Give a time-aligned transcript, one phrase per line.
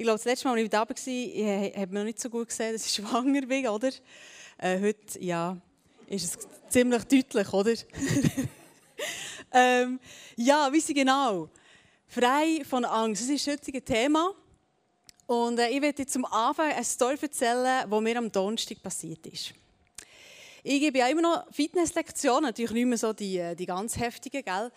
[0.00, 2.48] Ich glaube, das letzte Mal, als ich da war, hat man noch nicht so gut
[2.48, 3.90] gesehen, dass ich schwanger bin, oder?
[4.56, 5.58] Äh, heute, ja,
[6.06, 7.74] ist es ziemlich deutlich, oder?
[9.52, 10.00] ähm,
[10.36, 11.50] ja, wie sie genau?
[12.08, 13.24] Frei von Angst.
[13.24, 14.32] Das ist das heutige Thema.
[15.26, 19.52] Und äh, ich werde zum Anfang eine Story erzählen, die mir am Donnerstag passiert ist.
[20.62, 24.42] Ich gebe ja immer noch Fitnesslektionen, natürlich nicht mehr so die, äh, die ganz heftigen,
[24.42, 24.72] gell?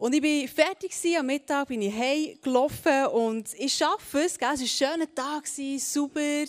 [0.00, 4.38] Und ich war fertig am Mittag, bin ich heimgelaufen und ich schaffe es.
[4.38, 4.48] Gell?
[4.54, 6.44] Es war ein schöner Tag, super,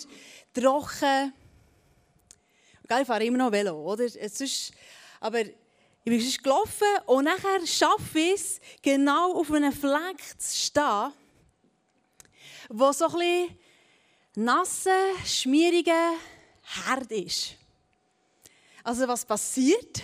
[0.53, 1.33] trocken.
[2.87, 4.05] Gell, ich fahre immer noch Velo, oder?
[4.05, 4.71] Ist,
[5.19, 5.53] aber ich
[6.05, 11.11] bin gelaufen und nachher schaffe ich es, genau auf einem Fleck zu stehen,
[12.69, 13.57] wo so ein bisschen
[14.35, 16.13] nasser, schmieriger
[16.85, 17.55] Herd ist.
[18.81, 20.03] Also was passiert?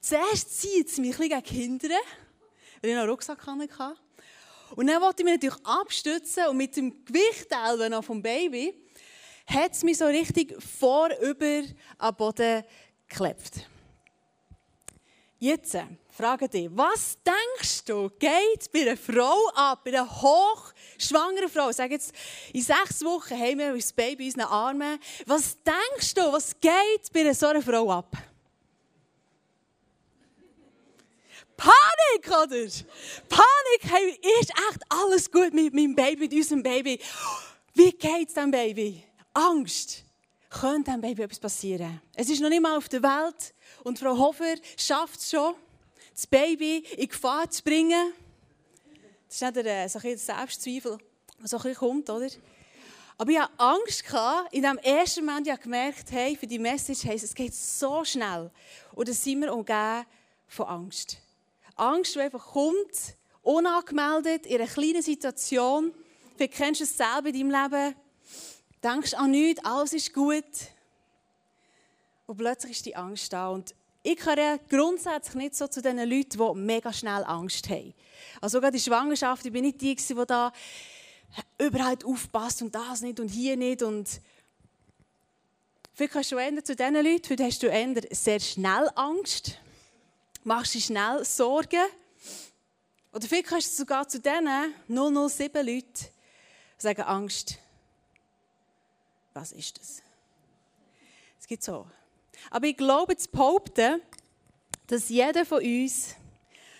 [0.00, 1.92] Zuerst zieht es mich ein bisschen gegen hinten
[2.82, 3.96] weil ich noch einen Rucksack hatte.
[4.74, 7.48] Und dann wollte ich mich natürlich abstützen und mit dem Gewicht
[7.90, 8.74] noch vom Baby
[9.46, 11.62] hat es mich so richtig vorüber
[11.98, 12.64] am Boden
[13.08, 13.66] geklebt.
[15.38, 15.76] Jetzt
[16.08, 21.72] frage dich, was denkst du, geht bei einer Frau ab, bei einer hochschwangeren Frau?
[21.72, 22.12] Sag jetzt,
[22.52, 24.98] in sechs Wochen haben wir das Baby in unseren Armen.
[25.26, 28.16] Was denkst du, was geht bei so einer Frau ab?
[31.62, 32.68] Panik, oder?
[33.28, 36.98] Panik, hey, ist echt alles gut mit meinem Baby, mit unserem Baby?
[37.74, 39.04] Wie geht's dem Baby?
[39.32, 40.02] Angst.
[40.50, 42.02] Könnte dem Baby etwas passieren?
[42.14, 43.54] Es ist noch nicht mal auf der Welt
[43.84, 45.54] und Frau Hofer schafft es schon,
[46.12, 48.12] das Baby in Gefahr zu bringen.
[49.28, 50.98] Das ist nicht der, so ein Selbstzweifel,
[51.38, 52.28] der so ein kommt, oder?
[53.18, 54.04] Aber ich hatte Angst,
[54.50, 58.50] in dem ersten Moment ich gemerkt, hey, für die Message heisst es geht so schnell.
[58.94, 60.04] Und dann sind wir umgeben
[60.48, 61.21] von Angst.
[61.76, 65.92] Angst, die einfach kommt, unangemeldet, in einer kleinen Situation.
[66.36, 67.94] Vielleicht kennst du es selber in deinem Leben.
[68.82, 70.44] Denkst an nichts, alles ist gut.
[72.26, 73.48] Und plötzlich ist die Angst da.
[73.48, 77.94] Und ich gehöre grundsätzlich nicht so zu den Leuten, die mega schnell Angst haben.
[78.40, 80.52] Also sogar die Schwangerschaft, ich bin nicht die, die da
[81.58, 83.82] überall aufpasst und das nicht und hier nicht.
[83.82, 84.08] Und
[85.94, 89.58] vielleicht kannst du eher zu diesen Leuten, vielleicht hast du sehr schnell Angst
[90.44, 91.86] machst du schnell Sorgen.
[93.12, 94.48] Oder vielleicht kannst du sogar zu diesen
[94.88, 96.06] 007 Leuten
[96.78, 97.58] sagen, Angst.
[99.34, 100.02] Was ist das?
[101.40, 101.86] Es gibt so.
[102.50, 104.02] Aber ich glaube zu behaupten,
[104.86, 106.14] dass jeder von uns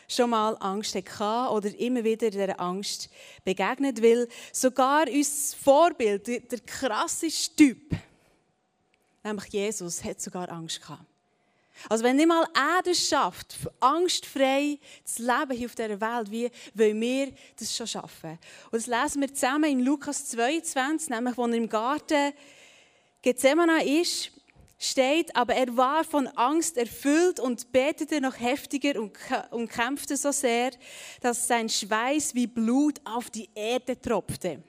[0.09, 3.09] schon mal Angst hatte oder immer wieder dieser Angst
[3.45, 4.29] begegnet will.
[4.53, 7.97] Sogar unser Vorbild, der krasseste Typ,
[9.23, 11.12] nämlich Jesus, hat sogar Angst gehabt.
[11.89, 16.51] Also wenn nicht mal er das schafft, angstfrei zu leben hier auf dieser Welt, wie
[16.75, 18.39] wollen wir das schon schaffen?
[18.71, 22.33] Und das lesen wir zusammen in Lukas 22, nämlich wo er im Garten
[23.23, 24.33] Gethsemane ist,
[24.83, 29.13] steht, aber er war von Angst erfüllt und betete noch heftiger und,
[29.51, 30.73] und kämpfte so sehr,
[31.21, 34.63] dass sein Schweiß wie Blut auf die Erde tropfte.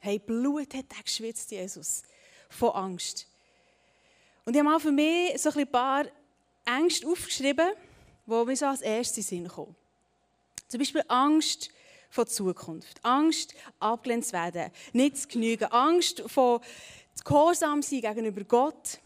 [0.00, 2.02] Hey, Blut hat er geschwitzt, Jesus,
[2.50, 3.26] von Angst.
[4.44, 6.04] Und ich habe mal für mich so ein paar
[6.66, 7.68] Ängste aufgeschrieben,
[8.26, 9.74] die mir so als erstes Sinn kommen.
[10.68, 11.70] Zum Beispiel Angst
[12.10, 13.00] vor Zukunft.
[13.02, 14.70] Angst, abgelehnt zu werden.
[14.92, 15.64] Nicht zu genügen.
[15.64, 16.60] Angst vor
[17.24, 18.98] Gehorsam sein gegenüber Gott.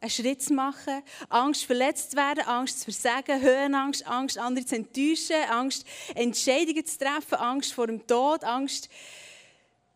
[0.00, 1.02] Einen Schritt zu machen.
[1.28, 2.44] Angst, verletzt zu werden.
[2.44, 3.40] Angst zu versagen.
[3.40, 4.06] Höhenangst.
[4.06, 5.42] Angst, andere zu enttäuschen.
[5.50, 7.34] Angst, Entscheidungen zu treffen.
[7.34, 8.44] Angst vor dem Tod.
[8.44, 8.88] Angst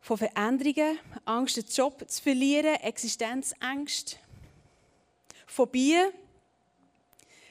[0.01, 0.99] vor Veränderungen.
[1.25, 2.77] Angst, den Job zu verlieren.
[2.77, 4.17] Existenzängste.
[5.51, 6.13] Phobien.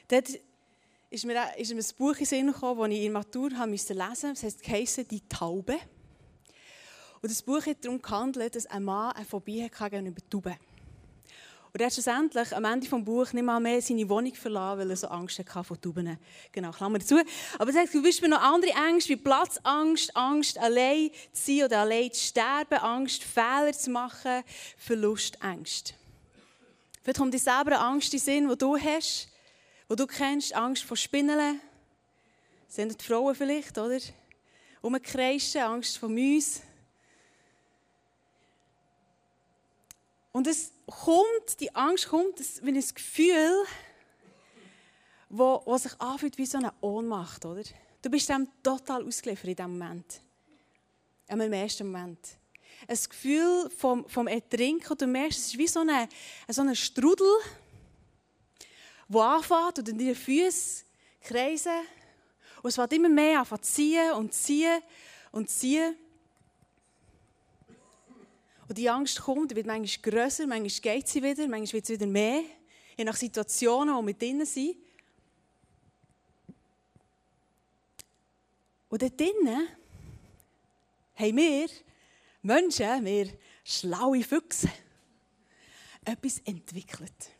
[0.08, 0.28] Dort
[1.10, 3.50] ist mir, ist mir ein Buch in den Sinn gekommen, das ich in der Matur
[3.50, 3.94] lesen musste.
[3.94, 5.78] Das heißt «Die Taube».
[7.22, 10.56] Und das Buch hat darum gehandelt, dass ein Mann eine Phobie hatte gegenüber Tauben.
[11.72, 14.90] Und er hat schlussendlich am Ende des Buches nicht mal mehr seine Wohnung verlassen, weil
[14.90, 16.18] er so Angst hatte vor Tauben.
[16.50, 17.20] Genau, Klammer dazu.
[17.58, 21.80] Aber es hat zum Beispiel noch andere Ängste, wie Platzangst, Angst, allein zu sein oder
[21.80, 24.42] allein zu sterben, Angst, Fehler zu machen,
[24.78, 25.99] Verlustängste.
[27.10, 29.26] Vielleicht kommt dir selber Angst in Sinn, die du hast,
[29.90, 31.60] die du kennst, Angst vor Spinnen.
[32.66, 33.98] Das sind die Frauen vielleicht, oder?
[34.80, 36.62] Umkreischen, Angst vor Mäusen.
[40.30, 43.64] Und es kommt, die Angst kommt, wie ein Gefühl,
[45.30, 47.64] wo, wo sich anfühlt wie so eine Ohnmacht, oder?
[48.02, 50.20] Du bist dem total ausgeliefert in diesem Moment.
[51.26, 52.20] Im ersten Moment
[52.88, 54.96] ein Gefühl vom, vom Ertrinken.
[54.96, 56.08] Du merkst, es ist wie so ein
[56.48, 57.26] so Strudel,
[59.08, 60.84] der anfängt und in deinen Füßen
[61.20, 61.72] kreisen.
[62.62, 64.82] Und es wird immer mehr anfangen ziehen und ziehen
[65.32, 65.96] und ziehen.
[68.68, 72.06] Und die Angst kommt, wird manchmal grösser, manchmal geht sie wieder, manchmal wird es wieder
[72.06, 72.42] mehr,
[72.96, 74.76] je nach Situationen, wo wir drinnen sind.
[78.88, 79.68] Und dort drinnen
[81.16, 81.68] haben wir
[82.42, 83.30] Menschen, wir
[83.64, 84.70] schlaue Füchse,
[86.04, 87.30] etwas entwickelt.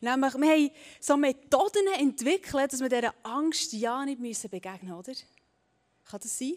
[0.00, 0.70] Nämlich, wir haben
[1.00, 5.16] so Methoden entwickelt, dass wir dieser Angst ja nicht begegnen müssen?
[6.04, 6.54] Kann das sein?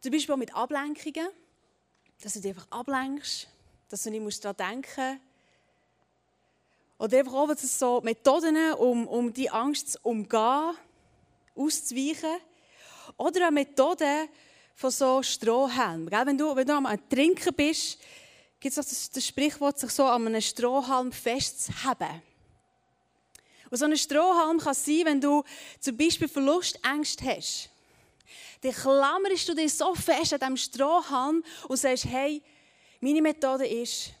[0.00, 1.28] Zum Beispiel mit Ablenkungen,
[2.22, 3.48] dass du dich einfach ablenkst,
[3.88, 5.20] dass du nicht daran denken musst.
[6.98, 10.74] Oder einfach auch, so Methoden, um, um die Angst zu umgehen,
[11.54, 12.36] auszuweichen.
[13.16, 14.28] Oder eine Methode
[14.80, 16.10] von so Strohhalmen.
[16.10, 17.98] Wenn du, wenn du am Trinken bist,
[18.58, 22.22] gibt es das, das Sprichwort, sich so an einem Strohhalm festzuheben.
[23.68, 25.44] Und so ein Strohhalm kann sein, wenn du
[25.80, 27.68] zum Beispiel Verlustängste hast.
[28.62, 32.42] Dann klammerst du dich so fest an diesem Strohhalm und sagst, hey,
[33.02, 34.12] meine Methode ist,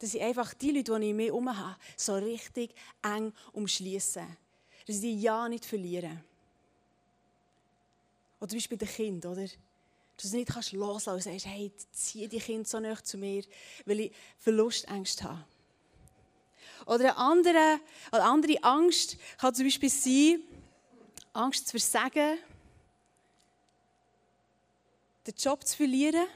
[0.00, 4.22] dass ich einfach die Leute, die ich mir herum habe, so richtig eng umschließe.
[4.86, 6.22] Dass ich die ja nicht verliere.
[8.38, 9.48] Oder zum Beispiel bei den Kindern, oder?
[10.16, 13.44] Dass du nicht kannst loslassen und sagst, hey, zieh die Kinder so nah zu mir,
[13.84, 15.44] weil ich Verlustängste habe.
[16.86, 17.80] Oder eine andere,
[18.12, 20.40] eine andere Angst kann zum Beispiel sein,
[21.32, 22.38] Angst zu versagen,
[25.26, 26.26] den Job zu verlieren.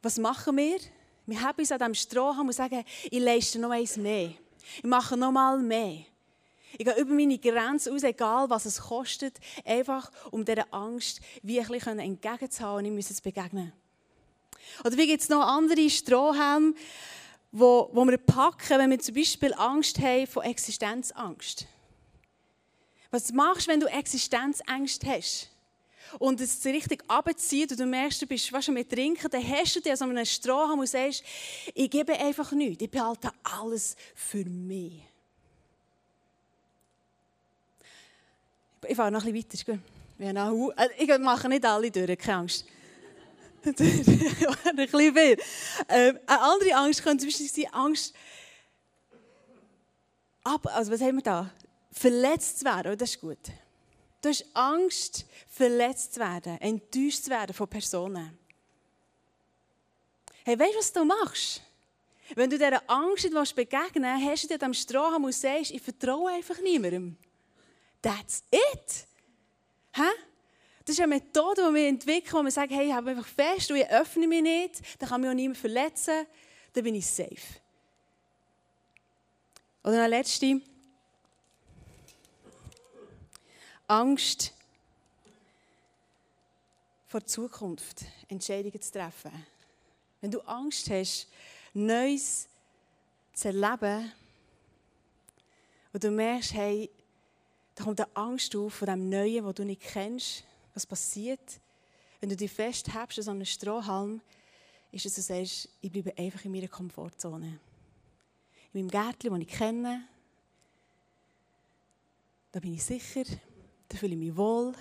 [0.00, 0.78] Was machen wir?
[1.26, 4.32] Wir haben uns an diesem Strohhalm und sagen, ich leiste noch eins mehr.
[4.76, 6.04] Ich mache noch mal mehr.
[6.72, 11.98] Ich gehe über meine Grenzen aus, egal was es kostet, einfach um dieser Angst bisschen
[11.98, 13.72] entgegenzuhauen und ich muss es begegnen.
[14.84, 16.74] Oder wie gibt es noch andere Strohhalme,
[17.50, 21.66] wo, wo wir packen, wenn wir zum Beispiel Angst haben von Existenzangst?
[23.10, 25.50] Was machst du, wenn du Existenzangst hast?
[26.18, 29.80] und es richtig abzieht und du merkst, du bist fast mit Trinken, dann hast du
[29.80, 31.22] dir so einen Strohhalm und sagst,
[31.74, 35.02] ich gebe einfach nichts, ich behalte alles für mich.
[38.88, 39.82] Ich fahre noch ein bisschen
[40.18, 40.72] weiter.
[40.76, 42.64] Äh, ich mache nicht alle durch, keine Angst.
[43.64, 45.36] ein bisschen viel.
[45.88, 48.14] Ähm, eine andere Angst könnte zum Beispiel sein, Angst,
[50.42, 51.50] ab, also was haben wir da?
[51.92, 53.38] Verletzt zu werden, oh, das ist gut.
[54.22, 58.38] Du hast Angst, verletzt zu werden, enttäuscht zu werden von Personen.
[60.44, 61.62] Hey, weißt du, was du machst?
[62.34, 65.82] Wenn du dieser Angst nicht begegnen willst, hast du dir am Strohhalm und sagst, ich
[65.82, 67.18] vertraue einfach niemandem.
[68.02, 69.06] That's it.
[69.92, 70.10] Hä?
[70.84, 73.70] Das ist eine Methode, die wir entwickeln, wo wir sagen, hey, ich habe einfach fest
[73.70, 76.26] und ich öffne mich nicht, dann kann mich auch niemand verletzen,
[76.72, 77.36] dann bin ich safe.
[79.82, 80.60] Oder eine letzte.
[83.86, 84.52] Angst
[87.08, 89.32] vor Zukunft Entscheidungen zu treffen.
[90.20, 91.28] Wenn du Angst hast,
[91.72, 92.48] Neues
[93.32, 94.12] zu erleben
[95.92, 96.90] und du merkst, hey,
[97.78, 100.42] da kommt eine Angst auf von dem Neuen, das du nicht kennst,
[100.74, 101.60] was passiert,
[102.18, 104.20] wenn du dich festhältst an so einem Strohhalm,
[104.90, 107.60] ist es, dass du sagst, ich bleibe einfach in meiner Komfortzone.
[108.72, 110.08] In meinem Gärtchen, das ich kenne,
[112.50, 113.22] da bin ich sicher,
[113.88, 114.74] da fühle ich mich wohl.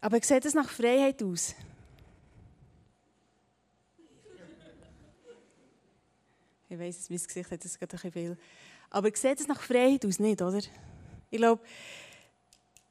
[0.00, 1.54] Aber sieht es nach Freiheit aus?
[6.70, 8.38] Ich weiß, mein Gesicht hat das gerade ein bisschen viel.
[8.94, 10.20] Aber sieht es nach Freiheit aus?
[10.20, 10.60] Nicht, oder?
[11.28, 11.60] Ich glaube,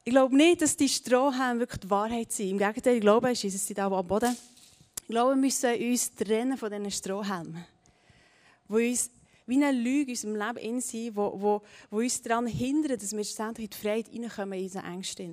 [0.04, 2.50] ich nicht, dass die Strohhalme wirklich die Wahrheit sind.
[2.50, 4.36] Im Gegenteil, ich glaube, es sind auch am Boden.
[5.04, 7.64] Ich glaube, wir müssen uns trennen von diesen Strohhalmen,
[8.68, 9.12] die uns
[9.46, 13.16] wie eine Lüge in unserem Leben in sind, wo, wo, wo uns daran hindern, dass
[13.16, 15.30] wir schlussendlich in die Freiheit reinkommen in unsere Ängste.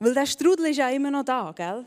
[0.00, 1.86] Weil der Strudel ist ja immer noch da, gell?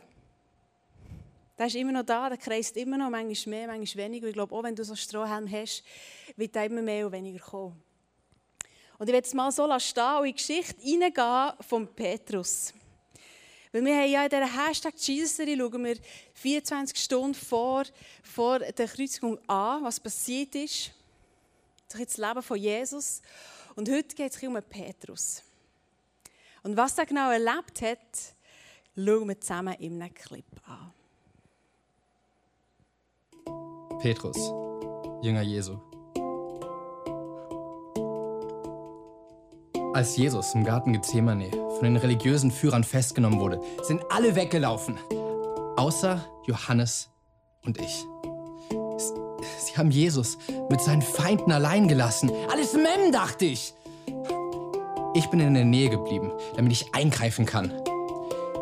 [1.58, 4.28] Der ist immer noch da, der kreist immer noch, manchmal mehr, manchmal weniger.
[4.28, 5.84] Ich glaube, auch wenn du so Strohhalm hast,
[6.36, 7.82] wird er immer mehr und weniger kommen.
[9.00, 12.74] Und ich werde es mal so stehen und in die Geschichte hineingehen von Petrus.
[13.72, 15.98] Weil wir haben ja in dieser Hashtag Jesus-Serie schauen wir
[16.34, 17.84] 24 Stunden vor,
[18.24, 20.92] vor der Kreuzigung an, was passiert ist.
[21.90, 23.22] Das Leben von Jesus.
[23.76, 25.44] Und heute geht es um Petrus.
[26.64, 28.36] Und was er genau erlebt hat,
[28.96, 30.92] schauen wir zusammen in einem Clip an.
[34.08, 34.38] Petrus,
[35.22, 35.74] Jünger Jesu.
[39.94, 44.98] Als Jesus im Garten Gethsemane von den religiösen Führern festgenommen wurde, sind alle weggelaufen.
[45.76, 47.10] Außer Johannes
[47.66, 48.06] und ich.
[49.60, 50.38] Sie haben Jesus
[50.70, 52.32] mit seinen Feinden allein gelassen.
[52.50, 53.74] Alles Mem, dachte ich.
[55.16, 57.74] Ich bin in der Nähe geblieben, damit ich eingreifen kann.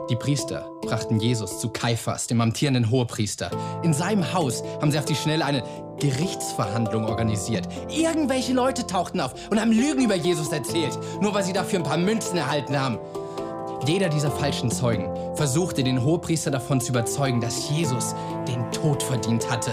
[0.09, 3.49] Die Priester brachten Jesus zu Kaiphas, dem amtierenden Hohepriester.
[3.81, 5.63] In seinem Haus haben sie auf die Schnelle eine
[5.99, 7.67] Gerichtsverhandlung organisiert.
[7.89, 11.85] Irgendwelche Leute tauchten auf und haben Lügen über Jesus erzählt, nur weil sie dafür ein
[11.85, 12.99] paar Münzen erhalten haben.
[13.87, 18.13] Jeder dieser falschen Zeugen versuchte den Hohepriester davon zu überzeugen, dass Jesus
[18.47, 19.71] den Tod verdient hatte.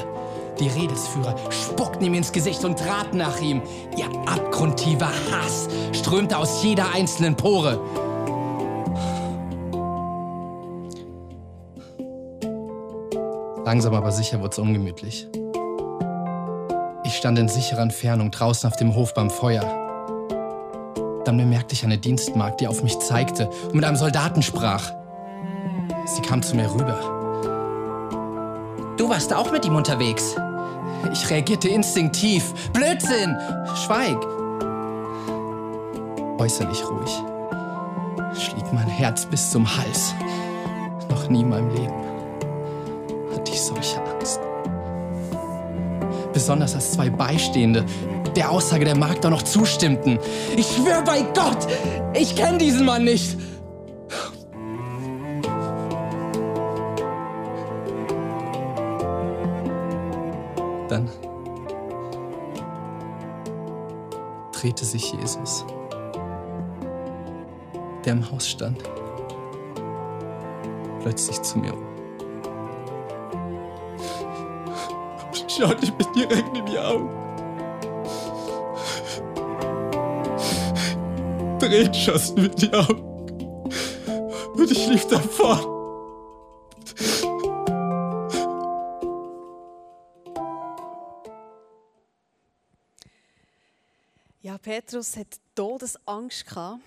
[0.58, 3.60] Die Redelsführer spuckten ihm ins Gesicht und traten nach ihm.
[3.98, 7.80] Ihr abgrundtiefer Hass strömte aus jeder einzelnen Pore.
[13.64, 15.28] Langsam aber sicher wurde es ungemütlich.
[17.04, 19.62] Ich stand in sicherer Entfernung draußen auf dem Hof beim Feuer.
[21.24, 24.90] Dann bemerkte ich eine Dienstmagd, die auf mich zeigte und mit einem Soldaten sprach.
[26.06, 26.98] Sie kam zu mir rüber.
[28.96, 30.34] Du warst auch mit ihm unterwegs.
[31.12, 32.52] Ich reagierte instinktiv.
[32.72, 33.36] Blödsinn!
[33.84, 34.18] Schweig!
[36.38, 37.22] Äußerlich ruhig.
[38.34, 40.14] Schlieg mein Herz bis zum Hals.
[41.08, 42.01] Noch nie in meinem Leben
[43.52, 44.40] ich solche Angst.
[46.32, 47.84] Besonders als zwei Beistehende
[48.34, 50.18] der Aussage der Magd auch noch zustimmten.
[50.56, 51.66] Ich schwöre bei Gott,
[52.14, 53.36] ich kenne diesen Mann nicht.
[60.88, 61.08] Dann
[64.52, 65.64] drehte sich Jesus,
[68.04, 68.78] der im Haus stand,
[71.00, 71.81] plötzlich zu mir um.
[75.62, 77.08] Schaute ich mir direkt in die Augen.
[81.60, 83.70] Tränen schossen mir die Augen.
[84.56, 85.60] Und ich lief davon.
[94.40, 96.80] Ja, Petrus hat Todesangst gehabt.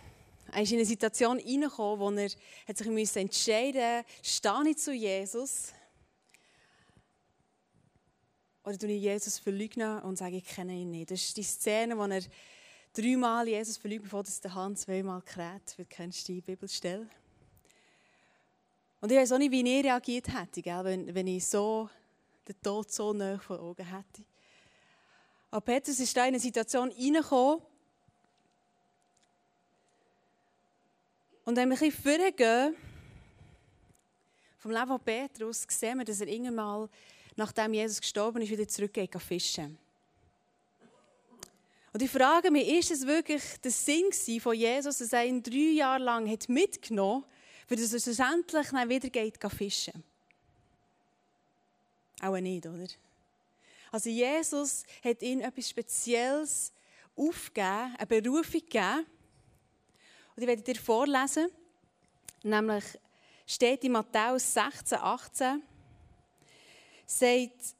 [0.51, 5.71] Er ist in eine Situation hineingekommen, wo er sich entscheiden musste, stehe ich zu Jesus
[8.65, 11.11] oder tue ich Jesus verleugnen und sage, ich kenne ihn nicht.
[11.11, 12.21] Das ist die Szene, wo er
[12.93, 15.77] dreimal Jesus verleugnet, bevor das der Hand zweimal kräht.
[15.77, 17.07] Du kennst die Bibelstelle.
[19.01, 21.89] Und ich weiß auch nicht, wie ich reagiert hätte, gell, wenn, wenn ich so
[22.47, 24.23] den Tod so nah vor Augen hätte.
[25.51, 27.61] Aber Petrus ist da in eine Situation hineingekommen.
[31.43, 32.75] Und wenn wir ein bisschen vorgehen,
[34.57, 36.89] vom Leben von Petrus, sehen wir, dass er irgendwann mal,
[37.35, 39.77] nachdem Jesus gestorben ist, wieder zurückgeht fischen.
[41.93, 44.11] Und ich frage mich, ist es wirklich der Sinn
[44.41, 47.29] von Jesus, dass er ihn drei Jahre lang hat mitgenommen hat,
[47.67, 50.03] für er schlussendlich dann wieder geht fischen?
[52.21, 52.87] Auch nicht, oder?
[53.91, 56.73] Also Jesus hat ihm etwas Spezielles
[57.15, 59.05] aufgegeben, eine Berufung gegeben.
[60.35, 61.47] Und ich werde dir vorlesen,
[62.43, 62.83] nämlich
[63.47, 65.63] steht in Matthäus 16, 18,
[67.05, 67.75] sagt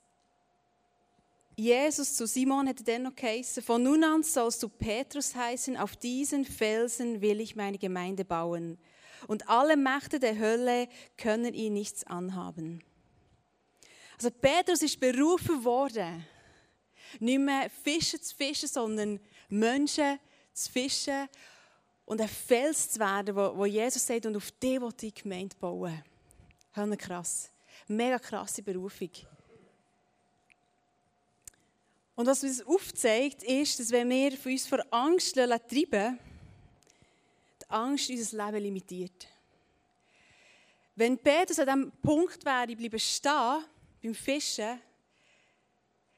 [1.57, 5.95] Jesus zu Simon, hätte er noch geheißen, von nun an sollst du Petrus heißen, auf
[5.95, 8.77] diesen Felsen will ich meine Gemeinde bauen.
[9.27, 12.83] Und alle Mächte der Hölle können ihn nichts anhaben.
[14.15, 16.25] Also Petrus ist berufen worden,
[17.19, 20.19] nicht mehr Fische zu fischen, sondern Menschen
[20.53, 21.29] zu fischen
[22.05, 26.03] und ein Fels zu werden, wo, Jesus sagt, und auf die will die Gemeinde bauen.
[26.73, 27.49] Hör krass.
[27.87, 29.11] Mega krasse Berufung.
[32.15, 36.19] Und was uns aufzeigt, ist, dass wenn wir von uns vor Angst treiben
[37.61, 39.27] die Angst unser Leben limitiert.
[40.95, 43.65] Wenn Petrus an diesem Punkt wäre, bleiben stehen,
[44.01, 44.79] beim Fischen,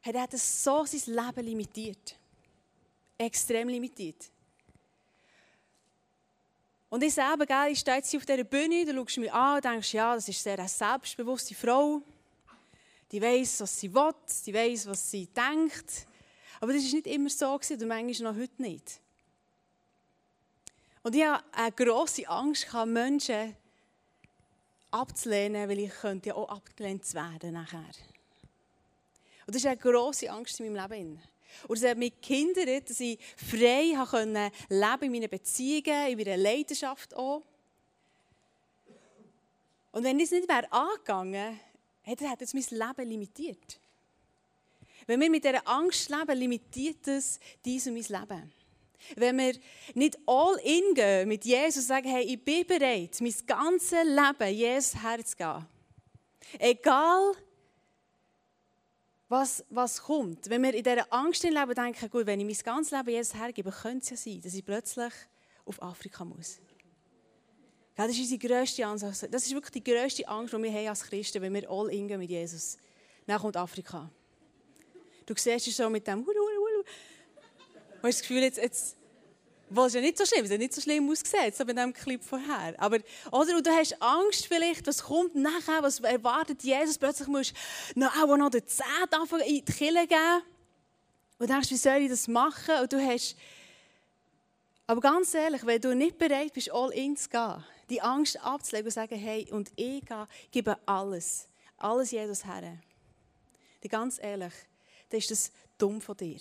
[0.04, 2.16] hat er so sein Leben limitiert.
[3.18, 4.30] Extrem limitiert.
[6.90, 9.66] Und ich selber, gell, ich stehe jetzt auf dieser Bühne, du schaust mich an und
[9.66, 12.02] denkst, ja, das ist sehr eine selbstbewusste Frau.
[13.12, 14.14] Die weiß, was sie will,
[14.46, 16.08] die weiß, was sie denkt.
[16.60, 19.00] Aber das war nicht immer so gewesen, und manchmal noch heute nicht.
[21.04, 23.56] Und ich hatte eine grosse Angst, Menschen
[24.92, 27.80] abzulehnen, weil ich könnte ja auch abgelehnt werden nachher.
[29.46, 31.22] Und das ist eine grosse Angst in meinem Leben.
[31.68, 37.16] Und es hat mich gehindert, dass ich frei konnte in meinen Beziehungen, in meiner Leidenschaft
[37.16, 37.42] auch.
[39.92, 41.60] Und wenn es nicht wäre angegangen,
[42.04, 43.80] hätte es mein Leben limitiert.
[45.08, 48.54] Wenn wir mit dieser Angst leben, limitiert es dies und mein Leben.
[49.16, 49.54] Wenn wir
[49.94, 54.54] nicht all in gehen mit Jesus und sagen, hey, ich bin bereit, mein ganzes Leben
[54.54, 55.66] Jesus herzugehen.
[56.60, 57.34] Egal,
[59.30, 60.50] was, was kommt.
[60.50, 63.72] Wenn wir in dieser Angst leben, denken, gut, wenn ich mein ganzes Leben Jesus hergebe,
[63.72, 65.14] könnte es ja sein, dass ich plötzlich
[65.66, 66.60] auf Afrika muss.
[67.96, 69.04] Das ist unsere grösste Angst.
[69.04, 72.06] Das ist wirklich die grösste Angst, die wir haben als Christen, wenn wir all in
[72.06, 72.78] mit Jesus.
[73.26, 74.10] Dann kommt Afrika.
[75.26, 76.34] Du siehst es so mit dem, Du
[78.04, 78.96] hast das Gefühl, jetzt, jetzt
[79.70, 82.24] was ja nicht so schlimm, es hat nicht so schlimm ausgesehen, so bei diesem Clip
[82.24, 82.74] vorher.
[82.78, 83.00] Aber,
[83.32, 87.54] oder, du hast Angst vielleicht, was kommt nachher, was erwartet Jesus, plötzlich musst
[87.94, 89.14] du noch, auch noch den Zehnt
[89.46, 90.42] in die Kille geben.
[91.40, 92.76] Und denkst, wie soll ich das machen?
[92.82, 93.36] Und du hast,
[94.88, 98.88] aber ganz ehrlich, wenn du nicht bereit bist, all in zu gehen, die Angst abzulegen
[98.88, 101.48] und zu sagen, hey, und ich gehe, gebe alles,
[101.78, 102.78] alles Jesus her.
[103.84, 104.54] Die ganz ehrlich,
[105.10, 106.40] dann ist das dumm von dir.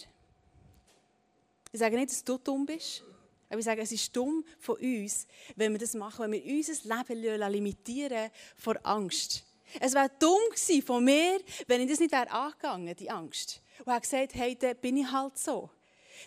[1.73, 3.05] Ich sage nicht, dass du dumm bist,
[3.51, 7.53] ich sage, es ist dumm von uns, wenn wir das machen, wenn wir unser Leben
[7.53, 9.45] limitieren vor Angst.
[9.81, 13.61] Es wäre dumm gewesen von mir, wenn ich das nicht wäre angegangen, die Angst.
[13.81, 15.71] Und habe gesagt, hey, dann bin ich halt so.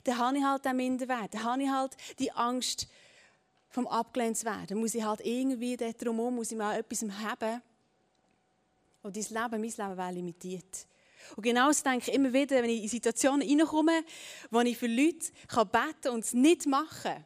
[0.03, 1.33] Dann habe ich halt den Minderwert.
[1.33, 2.87] Dann habe ich halt die Angst,
[3.69, 4.67] vom abgelehnt zu werden.
[4.67, 7.61] Dann muss ich halt irgendwie darum muss ich mal etwas haben.
[9.01, 10.87] Und dein Leben, mein Leben wäre limitiert.
[11.35, 14.03] Und genauso denke ich immer wieder, wenn ich in Situationen reinkomme,
[14.49, 15.71] wo ich für Leute beten
[16.01, 17.25] kann und es nicht machen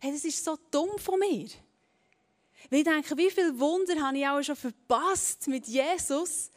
[0.00, 1.48] Hey, das ist so dumm von mir.
[2.70, 6.50] Weil ich denke, wie viele Wunder habe ich auch schon verpasst mit Jesus,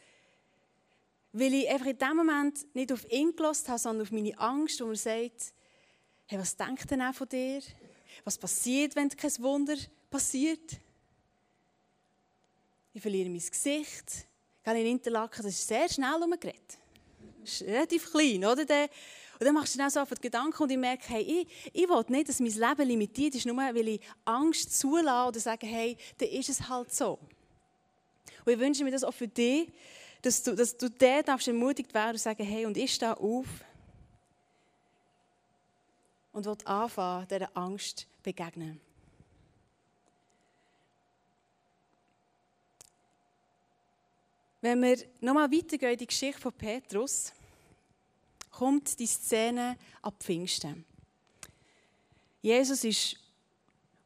[1.32, 4.80] weil ich einfach in dem Moment nicht auf ihn gelassen habe, sondern auf meine Angst,
[4.80, 5.54] wo man sagt,
[6.26, 7.62] hey, was denkt denn auch von dir?
[8.24, 9.76] Was passiert, wenn kein Wunder
[10.10, 10.78] passiert?
[12.92, 14.26] Ich verliere mein Gesicht
[14.64, 16.78] gehe in Interlaken, das ist sehr schnell umgeredet.
[17.40, 18.62] Das ist relativ klein, oder?
[18.62, 22.04] Und dann machst du dann so auf Gedanken und ich merke, hey, ich, ich will
[22.08, 26.28] nicht, dass mein Leben limitiert ist, nur weil ich Angst zulasse oder sage, hey, dann
[26.28, 27.18] ist es halt so.
[28.44, 29.68] Und ich wünsche mir das auch für dich,
[30.22, 33.46] dass du, dass du der darfst ermutigt werden und sagen, hey, und ich stehe auf
[36.32, 38.80] und will anfangen, dieser Angst begegnen.
[44.62, 47.32] Wenn wir nochmal weitergehen in die Geschichte von Petrus,
[48.52, 50.84] kommt die Szene ab Pfingsten.
[52.40, 53.16] Jesus ist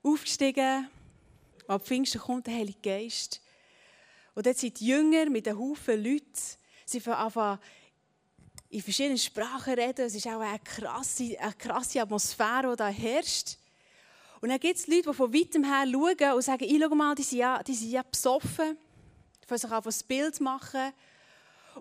[0.02, 0.88] aufgestiegen,
[1.66, 3.42] ab Pfingsten kommt der Heilige Geist.
[4.34, 6.32] Und dort sind die Jünger mit einem Haufen Leuten,
[6.86, 7.58] sie fangen
[8.70, 10.06] in verschiedenen Sprachen reden.
[10.06, 13.58] Es ist auch eine krasse, eine krasse Atmosphäre, die da herrscht.
[14.40, 17.14] Und dann gibt es Leute, die von weitem her schauen und sagen, ich schau mal,
[17.14, 18.78] die sind ja, die sind ja besoffen
[19.46, 20.92] von sich auf ein Bild machen.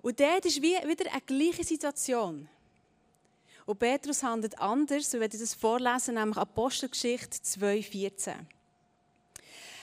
[0.02, 2.48] Und dort ist wie wieder eine gleiche Situation.
[3.66, 8.34] Und Petrus handelt anders, so werde ich das vorlesen, nämlich Apostelgeschichte 2,14.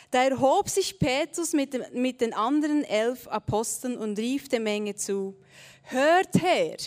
[0.10, 5.36] Da erhob sich Petrus mit, mit den anderen elf Aposteln und rief der Menge zu,
[5.84, 6.78] hört her,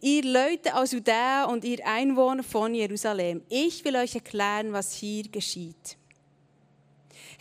[0.00, 5.24] ihr Leute aus Judäa und ihr Einwohner von Jerusalem, ich will euch erklären, was hier
[5.24, 5.98] geschieht.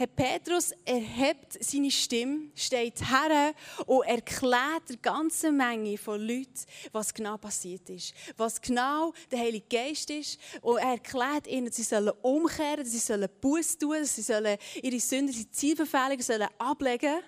[0.02, 3.54] Herr Petrus erhebt seine Stimme, steht her
[3.86, 8.12] und erklärt der ganzen Menge von Leuten, was genau passiert ist.
[8.36, 10.40] Was genau der Heilige Geist ist.
[10.64, 14.24] Und er erklärt ihnen, dass sie sollen umkehren, dass sie sollen Buß tun, dass sie
[14.24, 17.20] sollen ihre Sünden, ihre Zielverfehlungen sollen ablegen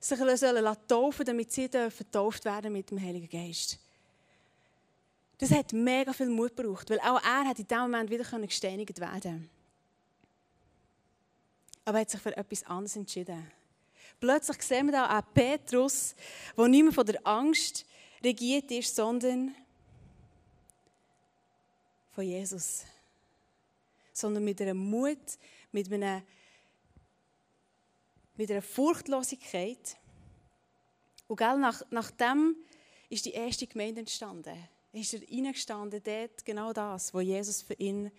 [0.00, 3.78] sich sollen taufen, damit sie vertauft werden mit dem Heiligen Geist.
[5.36, 8.98] Das hat mega viel Mut gebraucht, weil auch er hat in diesem Moment wieder gesteinigt
[8.98, 9.50] werden
[11.86, 13.50] aber er hat sich für etwas anderes entschieden.
[14.18, 16.16] Plötzlich sehen wir da auch Petrus,
[16.56, 17.86] der nicht mehr von der Angst
[18.22, 19.54] regiert ist, sondern
[22.10, 22.84] von Jesus.
[24.12, 25.38] Sondern mit einem Mut,
[25.70, 26.22] mit einer,
[28.36, 29.96] mit einer Furchtlosigkeit.
[31.28, 32.56] Und gell, nach, nach dem
[33.10, 34.56] ist die erste Gemeinde entstanden.
[34.92, 38.10] Er ist er reingestanden, dort genau das, was Jesus für ihn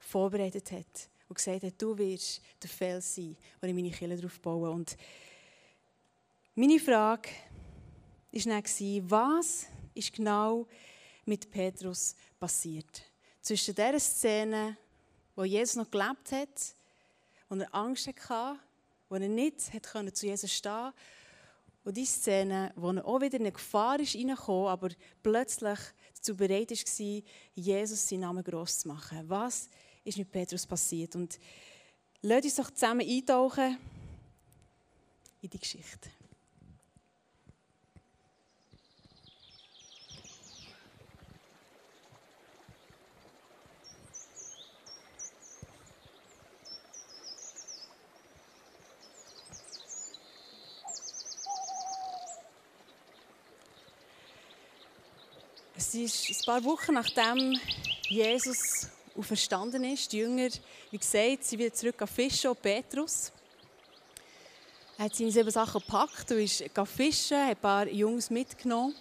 [0.00, 4.40] vorbereitet hat und gesagt hat, du wirst der Fels sein, wo ich meine Kirche darauf
[4.40, 4.70] baue.
[4.70, 4.96] Und
[6.54, 7.28] meine Frage
[8.32, 10.66] war dann, was ist genau
[11.24, 13.02] mit Petrus passiert?
[13.40, 14.76] Zwischen der Szene,
[15.34, 16.74] wo Jesus noch gelebt hat,
[17.48, 18.58] wo er Angst hatte,
[19.08, 20.94] wo er nicht zu Jesus stehen konnte,
[21.86, 24.88] und die Szene, wo er auch wieder in eine Gefahr ist reingekommen, aber
[25.22, 25.78] plötzlich
[26.16, 27.22] dazu bereit war,
[27.54, 29.22] Jesus seinen Namen gross zu machen.
[29.28, 29.68] Was
[30.06, 31.16] ist mit Petrus passiert.
[31.16, 31.38] Und
[32.22, 33.76] lasst uns doch zusammen eintauchen
[35.42, 36.10] in die Geschichte.
[55.78, 57.58] Es ist ein paar Wochen nachdem
[58.08, 60.12] Jesus und verstanden ist.
[60.12, 60.48] Die Jünger,
[60.90, 63.32] wie gesagt, sind wieder zurück an Fischen und Petrus.
[64.98, 68.94] Er hat seine sieben Sachen gepackt und ist fischen, hat ein paar Jungs mitgenommen.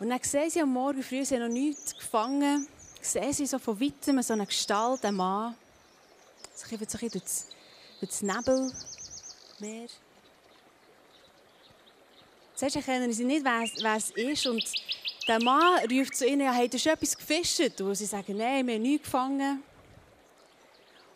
[0.00, 2.66] Und dann sehen sie am Morgen früh, sie haben noch nichts gefangen,
[3.00, 5.54] sehen sie so von weitem so eine Gestalt, einen Mann,
[6.54, 7.46] sich so ein bisschen durch das,
[8.00, 9.88] durch das Nebelmeer.
[12.56, 14.64] Zuerst erkennen sie nicht, wer, es ist und
[15.26, 17.80] der Mann ruft zu ihnen, habt ihr schon etwas gefischt?
[17.80, 19.62] Und sie sagen, nein, wir haben nichts gefangen.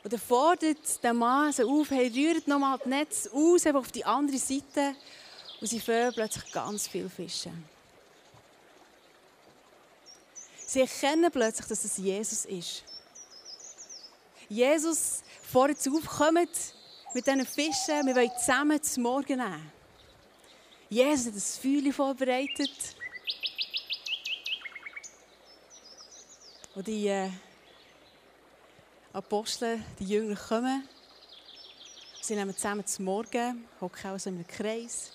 [0.02, 4.04] Und dann fordert der Mann so auf, hey, rührt nochmal das Netz aus, auf die
[4.04, 4.94] andere Seite.
[5.60, 7.64] Und sie fangen plötzlich ganz viel Fischen.
[10.66, 12.84] Sie erkennen plötzlich, dass es Jesus ist.
[14.48, 16.48] Jesus fordert sie auf, kommt
[17.14, 19.72] mit diesen Fischen, wir wollen zusammen zum Morgen nehmen.
[20.88, 22.70] Jesus hat das Feuer vorbereitet.
[26.78, 27.28] Und die äh,
[29.12, 30.88] Apostel, die Jünger kommen.
[32.20, 35.10] Sie nehmen zusammen zum Morgen, hocken in einem Kreis.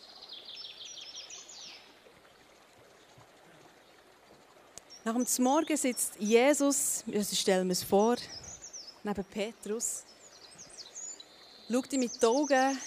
[5.05, 8.17] Nach dem Morgen sitzt Jesus, also stellen wir es vor,
[9.01, 10.03] neben Petrus.
[11.71, 12.77] Schaut ihm mit den Augen,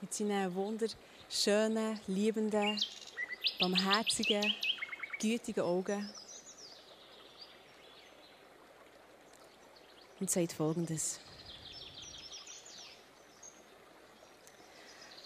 [0.00, 2.82] mit seinen wunderschönen, liebenden,
[3.60, 4.54] barmherzigen,
[5.20, 6.10] gütigen Augen.
[10.20, 11.20] Und sagt folgendes.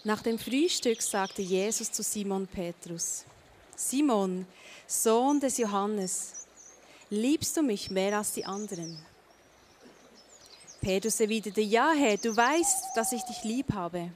[0.03, 3.23] Nach dem Frühstück sagte Jesus zu Simon Petrus,
[3.75, 4.47] Simon,
[4.87, 6.47] Sohn des Johannes,
[7.09, 8.97] liebst du mich mehr als die anderen?
[10.81, 14.11] Petrus erwiderte, ja Herr, du weißt, dass ich dich lieb habe.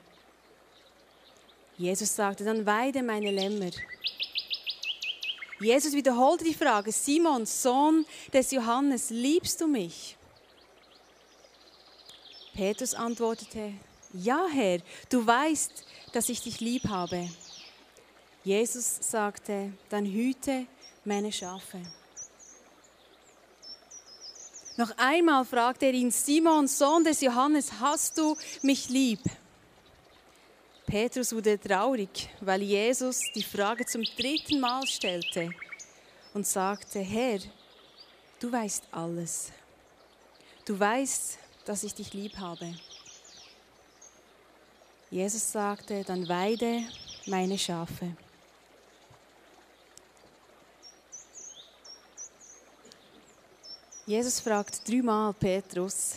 [1.77, 3.69] Jesus sagte, dann weide meine Lämmer.
[5.59, 10.17] Jesus wiederholte die Frage, Simon, Sohn des Johannes, liebst du mich?
[12.55, 13.73] Petrus antwortete,
[14.13, 17.29] ja Herr, du weißt, dass ich dich lieb habe.
[18.43, 20.65] Jesus sagte, dann hüte
[21.03, 21.81] meine Schafe.
[24.77, 29.21] Noch einmal fragte er ihn, Simon, Sohn des Johannes, hast du mich lieb?
[30.85, 35.49] Petrus wurde traurig, weil Jesus die Frage zum dritten Mal stellte
[36.33, 37.39] und sagte, Herr,
[38.39, 39.51] du weißt alles.
[40.65, 42.73] Du weißt, dass ich dich lieb habe.
[45.09, 46.83] Jesus sagte, dann weide
[47.25, 48.15] meine Schafe.
[54.05, 56.15] Jesus fragt dreimal Petrus,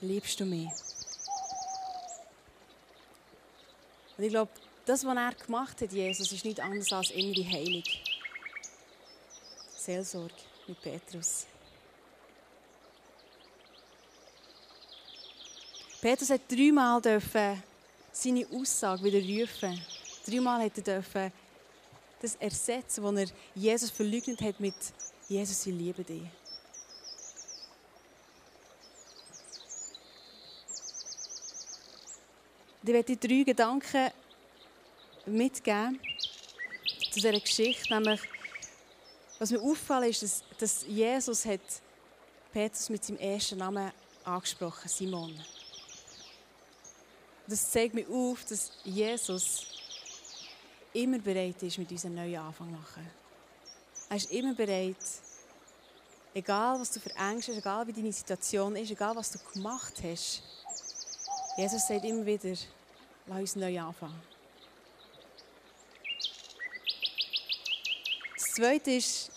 [0.00, 0.70] liebst du mich?
[4.16, 4.50] Und ich glaube,
[4.86, 7.84] das, was er gemacht hat, Jesus, ist nicht anders als innere Heilung.
[9.76, 10.34] Seelsorge
[10.66, 11.46] mit Petrus.
[16.00, 17.02] Petrus hat dreimal
[18.12, 19.80] seine Aussage wieder rufen.
[20.26, 21.02] Dreimal hat er
[22.20, 24.74] das ersetzen, was er Jesus verleugnet hat mit
[25.28, 26.22] Jesus, ich liebe dich.
[32.82, 34.10] Ich werde dir drei Gedanken
[35.26, 36.00] mitgeben
[37.10, 37.92] zu dieser Geschichte.
[37.92, 38.20] Nämlich,
[39.38, 41.60] was mir auffällt, ist, dass, dass Jesus hat
[42.52, 43.92] Petrus mit seinem ersten Namen
[44.24, 45.38] angesprochen, Simon.
[47.48, 49.66] Das zeigt mir auf, dass Jesus
[50.92, 53.10] immer bereit ist, mit uns einen neuen Anfang zu machen.
[54.10, 54.96] Er ist immer bereit,
[56.34, 59.94] egal was du für Ängste hast, egal wie deine Situation ist, egal was du gemacht
[60.02, 60.42] hast,
[61.56, 62.54] Jesus sagt immer wieder,
[63.26, 64.22] lass uns neu anfangen.
[68.36, 69.30] Das Zweite ist,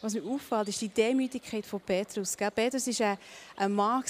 [0.00, 2.36] was mir auffällt, ist die Demütigkeit von Petrus.
[2.36, 3.18] Petrus war
[3.56, 4.02] ein, Mann,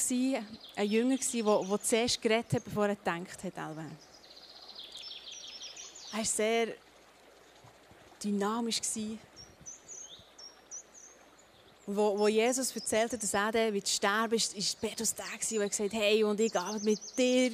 [0.76, 3.57] ein Jünger, der zuerst geredet hat, bevor er gedacht hat.
[3.57, 3.76] Er
[6.12, 6.68] war sehr
[8.22, 8.81] dynamisch.
[11.87, 15.92] Und wo, wo Jesus erzählte, dass er wird sterben ist, ist Petrus der, der gesagt
[15.92, 17.53] hat, hey, und ich gehe mit dir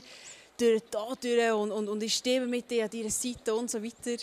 [0.58, 3.82] durch da durch und, und, und ich stehe mit dir an deiner Seite und so
[3.82, 4.22] weiter.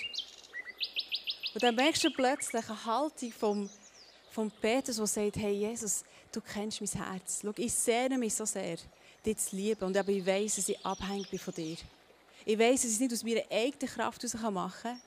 [1.53, 3.69] Und dann merkst du plötzlich eine Haltung vom,
[4.33, 7.41] vom Petrus, der sagt, hey Jesus, du kennst mein Herz.
[7.43, 8.77] Schau, ich sehne mich so sehr,
[9.23, 9.83] dich zu lieben.
[9.83, 11.77] Und aber ich weiss, dass ich abhängig bin von dir.
[12.43, 15.01] Ich weiss, dass ich es nicht aus meiner eigenen Kraft machen kann,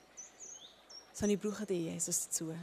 [1.11, 2.55] sondern ich brauche dich, Jesus, dazu.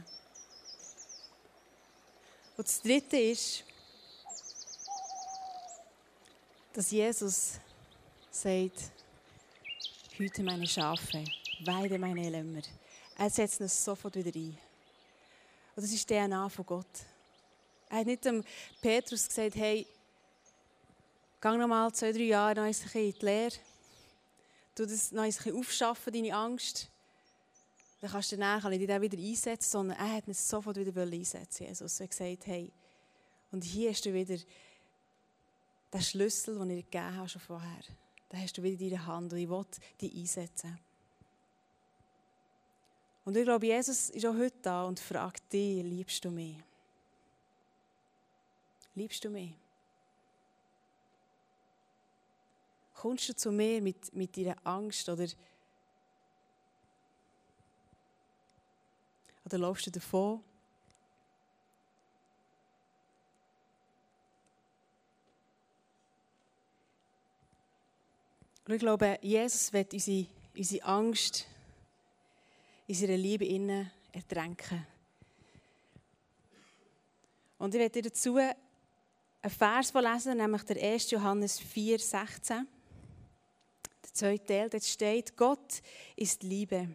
[2.57, 3.63] Und das Dritte ist,
[6.73, 7.59] dass Jesus
[8.31, 8.91] sagt,
[10.17, 11.23] hüte meine Schafe,
[11.63, 12.61] weide meine Lämmer.
[13.17, 14.64] Er setzt uns sofort wieder ein.
[15.75, 16.85] Und das ist die DNA von Gott.
[17.89, 18.43] Er hat nicht dem
[18.81, 19.85] Petrus gesagt, hey,
[21.41, 23.55] geh noch mal zwei, drei Jahre noch ein bisschen in die Lehre.
[24.75, 26.89] Du das noch ein bisschen aufschaffen, deine Angst.
[28.01, 31.99] Dann kannst du danach nicht wieder einsetzen, sondern er hat es sofort wieder einsetzen Jesus.
[31.99, 32.71] Er hat gesagt, hey,
[33.51, 34.37] und hier hast du wieder
[35.93, 37.81] den Schlüssel, den ich dir gegeben habe schon vorher.
[38.31, 39.65] Den hast du wieder in deiner Hand und ich will
[40.01, 40.77] dich einsetzen.
[43.25, 46.57] Und ich glaube, Jesus ist auch heute da und fragt dich, liebst du mich?
[48.93, 49.51] Liebst du mich?
[52.93, 55.27] Kommst du zu mir mit, mit deiner Angst oder,
[59.43, 60.43] oder laufst du davon?
[68.67, 71.47] Und ich glaube, Jesus wird unsere, unsere Angst
[72.87, 74.85] in seiner Liebe innen ertränken.
[77.57, 78.53] Und ich werde dazu einen
[79.47, 81.11] Vers lesen, nämlich der 1.
[81.11, 82.67] Johannes 4, 16.
[84.03, 85.81] Der zweite Teil, dort steht, Gott
[86.15, 86.89] ist Liebe.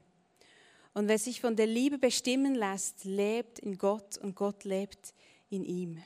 [0.93, 5.15] Und wer sich von der Liebe bestimmen lässt, lebt in Gott und Gott lebt
[5.49, 6.03] in ihm.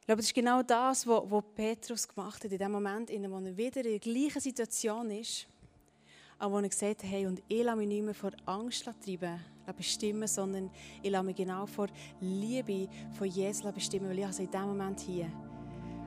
[0.00, 3.32] Ich glaube, das ist genau das, was Petrus gemacht hat, in dem Moment, in dem
[3.32, 5.46] er wieder in der gleichen Situation ist
[6.44, 9.40] aber wo er gesagt hat, hey, und ich lasse mich nicht mehr vor Angst treiben,
[9.76, 10.70] bestimmen, sondern
[11.02, 11.86] ich lasse mich genau vor
[12.20, 15.26] Liebe von Jesus bestimmen, weil ich also in dem Moment hier,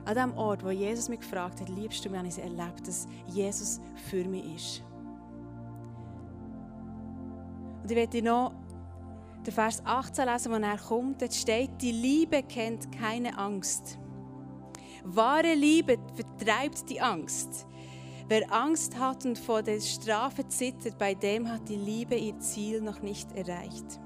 [0.04, 3.08] an dem Ort, wo Jesus mich gefragt hat, liebst du mich, habe ich erlebt, dass
[3.26, 4.82] Jesus für mich ist.
[7.82, 8.52] Und ich werde noch
[9.44, 11.20] den Vers 18 lesen, wo er kommt.
[11.20, 13.98] Dort steht, die Liebe kennt keine Angst.
[15.04, 17.66] Wahre Liebe vertreibt die Angst.
[18.28, 22.82] Wer Angst hat und vor der Strafe zittert, bei dem hat die Liebe ihr Ziel
[22.82, 23.98] noch nicht erreicht.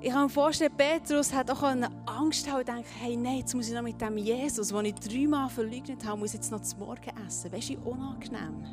[0.00, 3.68] Ich kann mir vorstellen, Petrus hat auch eine Angst und denkt, hey, nein, jetzt muss
[3.68, 7.10] ich noch mit dem Jesus, den ich dreimal verleugnet habe, muss jetzt noch zum Morgen
[7.26, 7.50] essen.
[7.50, 8.64] Weißt du, wie unangenehm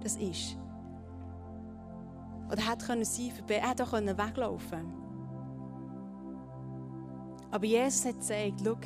[0.00, 0.56] das ist?
[2.50, 4.94] Oder hätte können sein, er hätte auch weglaufen
[7.50, 8.76] Aber Jesus hat gesagt, schau,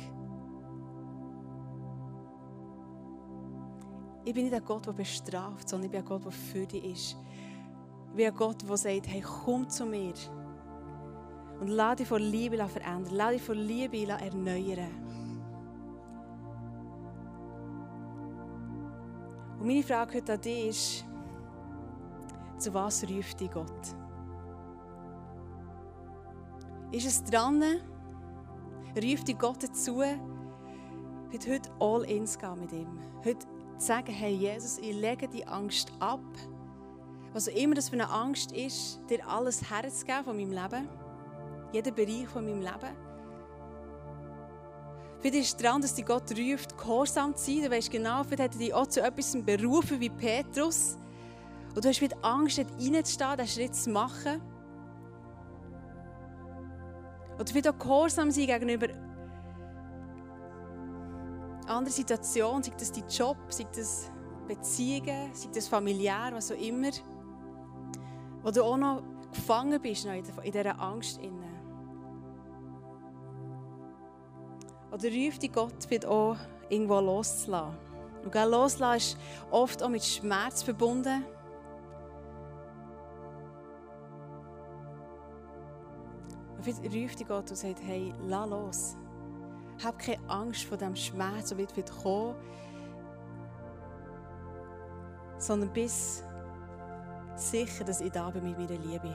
[4.25, 6.83] Ich bin nicht ein Gott, der bestraft, sondern ich bin ein Gott, der für dich
[6.83, 7.15] ist.
[8.09, 10.13] Ich bin ein Gott, der sagt, hey, komm zu mir.
[11.59, 13.13] Und lass dich von Liebe verändern.
[13.13, 14.89] Lass dich von Liebe erneuern.
[19.59, 21.05] Und meine Frage heute an dich ist,
[22.57, 23.95] zu was ruft dich Gott?
[26.91, 27.61] Ist es dran,
[28.95, 32.99] ruft dich Gott dazu, heute all in zu gehen mit ihm?
[33.23, 36.21] Heute zu sagen, hey Jesus, ich lege die Angst ab.
[37.33, 40.89] Was also immer das für eine Angst ist, dir alles herzugeben von meinem Leben.
[41.73, 43.05] Jeden Bereich von meinem Leben.
[45.19, 47.63] Vielleicht ist es daran, dass dich Gott ruft, gehorsam zu sein.
[47.63, 50.97] Du weißt genau, vielleicht hat er dich auch zu etwas berufen wie Petrus.
[51.75, 54.41] Und du hast wieder Angst, dort reinzustehen, diesen Schritt zu machen.
[57.35, 58.87] Oder vielleicht auch gehorsam sein gegenüber
[61.67, 64.11] andere Situation, sei das dein Job, sei das
[64.47, 66.91] Beziehungen, sei das familiär, was auch immer,
[68.43, 71.19] wo du auch noch gefangen bist in dieser Angst.
[74.91, 76.37] Oder ruft dich Gott wird auch
[76.69, 77.77] irgendwo loszulassen.
[78.23, 79.17] Und loslassen ist
[79.51, 81.25] oft auch mit Schmerz verbunden.
[86.55, 88.97] Und vielleicht ruft dich Gott und sagt, hey, lass los.
[89.83, 92.35] Hab keine Angst vor dem Schmerz, der wird kommen,
[95.37, 96.23] sondern bist
[97.35, 99.13] sicher, dass ich da bin mit meiner Liebe.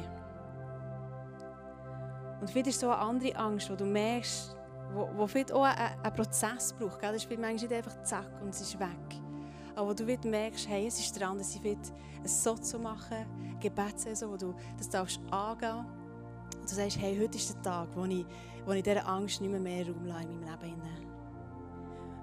[2.40, 4.56] Und vielleicht ist so eine andere Angst, wo du merkst,
[4.94, 7.00] wo, wo vielleicht auch einen Prozess braucht.
[7.00, 7.12] Gell?
[7.12, 8.88] Das ist manchmal nicht einfach zack und es ist weg.
[9.74, 11.78] Aber wo du merkst, hey, es ist dran, dass ich ein
[12.24, 13.26] so zu machen,
[13.60, 15.86] Gebetssaison, wo du das darfst angehen
[16.60, 18.26] und du sagst, hey, heute ist der Tag, wo ich
[18.66, 20.82] wo ich dieser Angst nicht mehr, mehr Raum lasse in meinem Leben.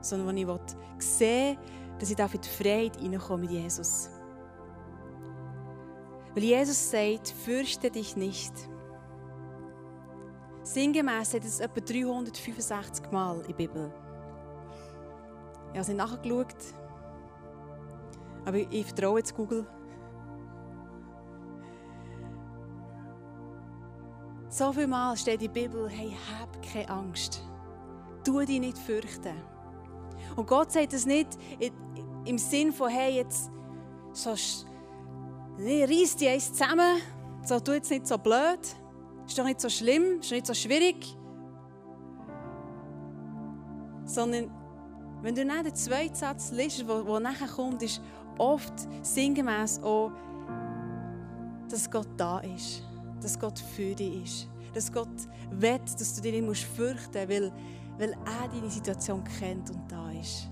[0.02, 1.58] Sondern wo ich sehe,
[2.00, 4.10] dass ich in die Freiheit reinkomme mit Jesus.
[6.34, 8.54] Weil Jesus sagt, fürchte dich nicht.
[10.64, 13.92] Sinngemäß sagt es etwa 365 Mal in der Bibel.
[15.64, 16.56] Ich habe es nicht nachgeschaut,
[18.46, 19.66] aber ich vertraue jetzt Google.
[24.58, 27.44] So viel Mal steht in der Bibel, hey, hab keine Angst.
[28.24, 29.36] Tu dich nicht fürchten.
[30.36, 31.28] Und Gott sagt es nicht
[32.26, 33.52] im Sinn von, hey, jetzt
[34.14, 34.32] so,
[35.60, 37.00] reiss dich eins zusammen,
[37.44, 38.58] so, tu jetzt nicht so blöd,
[39.28, 41.06] ist doch nicht so schlimm, ist nicht so schwierig.
[44.06, 44.50] Sondern,
[45.22, 48.02] wenn du dann den zweiten Satz liest, der nachher kommt, ist
[48.40, 50.12] oft sinngemäß auch,
[51.70, 52.87] dass Gott da ist,
[53.22, 55.08] dass Gott für dich ist, dass Gott
[55.52, 57.52] will, dass du dich nicht musst fürchten musst, weil,
[57.98, 60.50] weil er deine Situation kennt und da ist.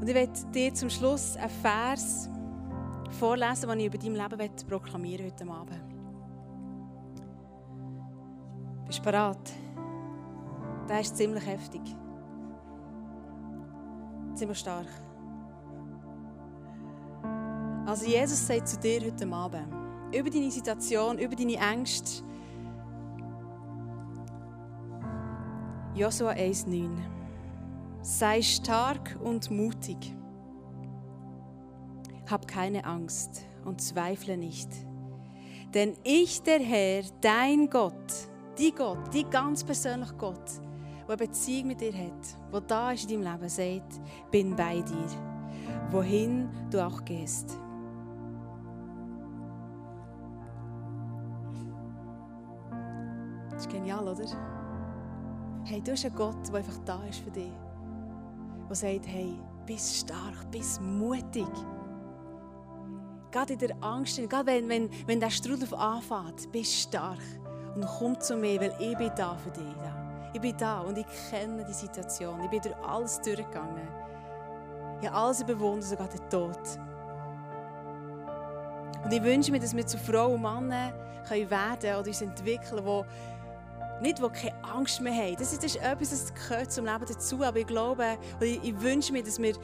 [0.00, 2.28] Und ich werde dir zum Schluss einen Vers
[3.18, 5.82] vorlesen, den ich über dein Leben proklamieren heute Abend.
[8.86, 9.52] Bist du bereit?
[10.88, 11.80] Der ist ziemlich heftig.
[14.34, 14.86] Ziemlich stark.
[17.86, 22.22] Also Jesus sagt zu dir heute Abend, über deine Situation, über deine Ängste,
[25.94, 26.90] Joshua 1,9
[28.02, 30.14] Sei stark und mutig.
[32.30, 34.68] Hab keine Angst und zweifle nicht.
[35.74, 37.94] Denn ich, der Herr, dein Gott,
[38.58, 40.50] die Gott, die ganz persönlich Gott,
[41.08, 44.82] der eine Beziehung mit dir hat, der da ist in deinem Leben, sagt, bin bei
[44.82, 45.08] dir,
[45.90, 47.58] wohin du auch gehst.
[53.56, 54.22] Das ist genial, oder?
[55.64, 57.52] Hey, du hast einen Gott, der einfach da ist für dich.
[58.68, 61.46] Der sagt, hey, bist stark, bist mutig.
[63.30, 67.22] Gerade in der Angst, gerade wenn, wenn, wenn der Strudel anfängt, bist stark.
[67.74, 69.74] Und komm zu mir, weil ich bin da für dich.
[69.82, 70.30] Da.
[70.34, 72.38] Ich bin da und ich kenne die Situation.
[72.44, 73.88] Ich bin durch alles durchgegangen.
[75.00, 76.60] Ich habe alles überwunden, sogar den Tod.
[79.02, 80.92] Und ich wünsche mir, dass wir zu Frauen und Männern
[81.30, 83.35] werden können oder uns entwickeln, die
[84.00, 85.36] nicht, die keine Angst mehr haben.
[85.38, 87.42] Das ist, das ist etwas, das gehört zum Leben dazu.
[87.42, 89.54] Aber ich glaube, ich, ich wünsche mir, dass wir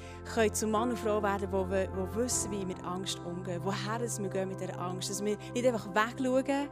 [0.53, 3.61] zu Mann und Frau werden können, die, wissen, wie wir mit Angst umgehen.
[3.63, 5.11] Woher wir gehen mit dieser Angst.
[5.11, 6.69] Dass wir nicht einfach wegschauen,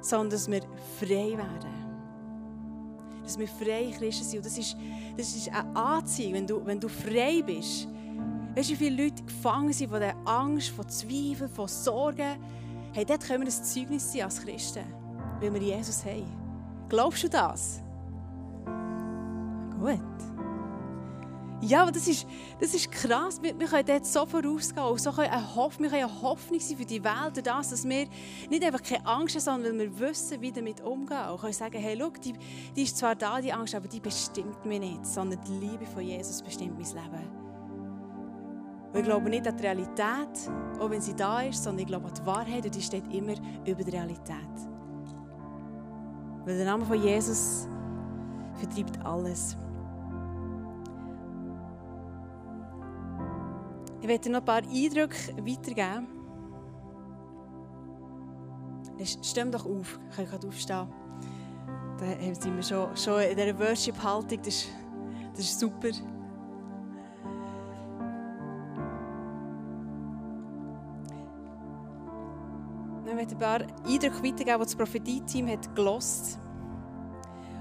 [0.00, 0.62] sondern dass wir
[0.98, 1.86] frei werden.
[3.22, 4.38] Dass wir frei Christen sind.
[4.38, 4.76] Und das ist,
[5.16, 7.88] das ist eine Anziehung, wenn du, wenn du frei bist.
[8.54, 12.36] Weißt du, wie viele Leute gefangen sind von der Angst, von Zweifeln, von Sorgen?
[12.92, 15.05] Hey, dort können wir ein Zeugnis sein als Christen
[15.40, 16.26] weil wir Jesus haben.
[16.88, 17.82] Glaubst du das?
[19.78, 20.00] Gut.
[21.62, 22.26] Ja, aber das ist,
[22.60, 23.40] das ist krass.
[23.42, 24.86] Wir, wir können dort so vorausgehen.
[24.86, 27.34] Und so können eine Hoffnung, wir können eine Hoffnung sein für die Welt.
[27.34, 28.06] Durch das, dass wir
[28.50, 31.30] nicht einfach keine Angst haben, sondern wir wissen, wie damit umgehen.
[31.30, 32.34] Und können sagen, hey, schau, die,
[32.76, 35.06] die ist zwar da, die Angst, aber die bestimmt mich nicht.
[35.06, 37.46] Sondern die Liebe von Jesus bestimmt mein Leben.
[38.92, 42.06] Und ich glaube nicht an die Realität, auch wenn sie da ist, sondern ich glaube
[42.06, 43.34] an die Wahrheit und die steht immer
[43.66, 44.75] über die Realität.
[46.46, 47.66] Weil der Name von Jesus
[48.54, 49.56] vertreibt alles.
[54.00, 56.06] Ich werde noch ein paar Eindrücke weitergeben.
[59.22, 60.86] Steh doch auf, ich kann gerade aufstehen.
[61.98, 64.66] Da sind wir schon, schon in dieser Worship-Haltung, das,
[65.34, 65.88] das ist super.
[73.16, 76.38] Möchte ein paar Eindrücke weitergeben, die das Prophetie-Team hat gelost.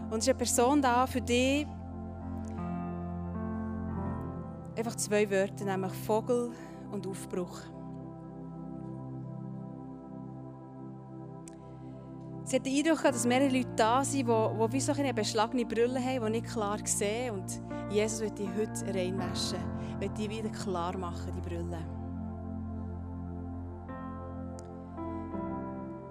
[0.10, 1.66] Und es ist eine Person da für dich.
[4.78, 6.52] Einfach zwei Wörter, nämlich Vogel
[6.92, 7.62] und Aufbruch.
[12.44, 16.00] Sie hat den Eindruck, dass mehrere Leute da sind, die wie so eine beschlagene Brille
[16.00, 17.34] haben, die nicht klar sehen.
[17.34, 19.58] Und Jesus wird die heute reinwaschen,
[20.00, 22.05] wird die wieder klar machen, die Brille.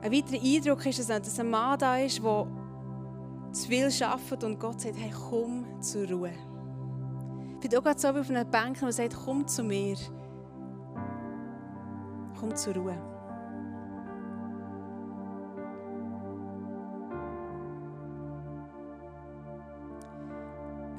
[0.05, 2.47] Ein weiterer Eindruck ist, dass ein Mann da ist, der
[3.53, 6.33] zu viel arbeitet und Gott sagt, hey, komm zur Ruhe.
[7.55, 9.97] Ich bin auch gerade so auf einer Bank und sagt, komm zu mir.
[12.39, 12.99] Komm zur Ruhe.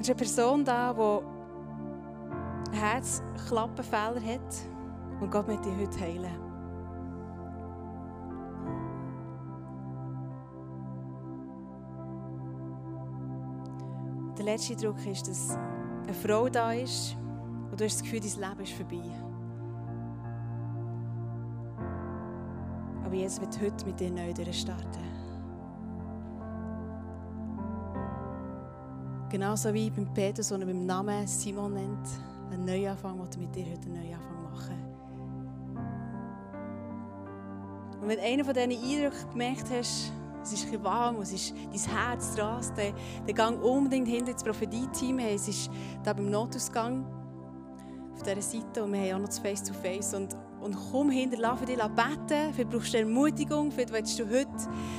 [0.00, 1.22] ist eine Person da,
[2.72, 6.45] die Herzklappenfehler hat und Gott möchte dich heute heilen.
[14.46, 15.50] Letzte Eindruck ist, dass
[16.04, 17.16] eine Frau da ist
[17.70, 19.02] und du hast das Gefühl, dein Leben ist vorbei.
[23.04, 25.06] Aber Jesus wird heute mit dir neu starten.
[29.28, 32.08] Genauso wie beim Petrus, den er beim Namen Simon nennt,
[32.52, 34.76] einen Neuanfang, wird mit dir heute einen Neuanfang machen.
[38.00, 40.12] Und wenn einer von diesen Eindrücken gemerkt hast,
[40.52, 45.18] es ist warm, es ist dein Herz rast, dann, gang unbedingt hinter ins Prophetie-Team.
[45.18, 45.70] Es ist
[46.04, 47.04] da beim Notausgang
[48.14, 50.14] auf dieser Seite und wir haben auch noch das Face-to-Face.
[50.14, 50.16] -face.
[50.16, 52.54] Und, und komm hinter, lass dich beten.
[52.54, 54.48] Vielleicht brauchst du Ermutigung, vielleicht willst du heute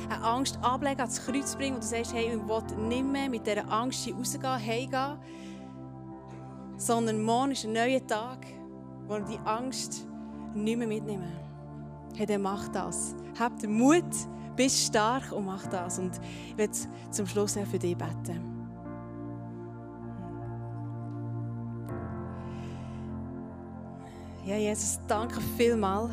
[0.09, 3.47] eine Angst ablegen, ans Kreuz bringen und du sagst, hey, ich will nicht mehr mit
[3.47, 5.17] dieser Angst hier rausgehen, heimgehen.
[6.77, 8.45] Sondern morgen ist ein neuer Tag,
[9.07, 10.05] wo wir die Angst
[10.53, 11.31] nicht mehr mitnehmen.
[12.15, 13.15] Hey, dann mach das.
[13.39, 14.03] Hab den Mut,
[14.57, 15.99] bist stark und mach das.
[15.99, 16.73] Und ich werde
[17.11, 18.57] zum Schluss für dich beten.
[24.45, 26.11] Ja, Jesus, danke vielmals.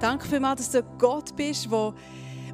[0.00, 1.94] Danke vielmals, dass du Gott bist, wo,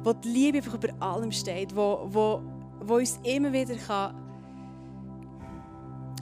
[0.03, 2.41] wo die Liebe einfach über allem steht, wo, wo,
[2.79, 4.15] wo uns immer wieder kann,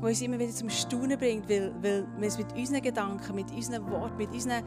[0.01, 3.51] wo uns immer wieder zum Staunen bringt, weil, weil wir es mit unseren Gedanken, mit
[3.51, 4.63] unseren Worten, mit, unseren,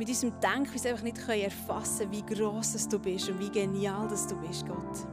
[0.00, 4.26] mit unserem Denken einfach nicht erfassen können, wie gross du bist und wie genial dass
[4.26, 5.06] du bist, Gott.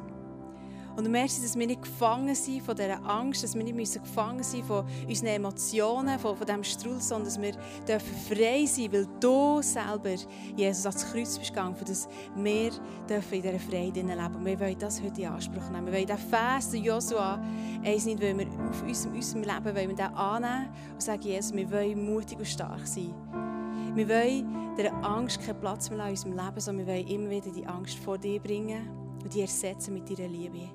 [0.95, 4.43] Und du merkst, dass wir nicht gefangen sind von dieser Angst, dass wir nicht gefangen
[4.43, 7.51] sind von unseren Emotionen, von, von diesem Strudel, sondern dass wir
[7.85, 10.15] dürfen frei sein weil du selber,
[10.55, 12.71] Jesus, ans Kreuz bist gegangen, dass wir
[13.09, 15.87] dürfen in dieser Freiheit leben Und wir wollen das heute in Anspruch nehmen.
[15.87, 17.43] Wir wollen diesen Vers, den Joshua,
[17.83, 21.53] eins nicht, weil wir auf unserem, unserem Leben wollen wir den annehmen und sagen, Jesus,
[21.53, 23.13] wir wollen mutig und stark sein.
[23.97, 27.49] Wir wollen dieser Angst keinen Platz mehr in unserem Leben, sondern wir wollen immer wieder
[27.49, 28.87] die Angst vor dir bringen
[29.23, 30.69] und die ersetzen mit deiner Liebe.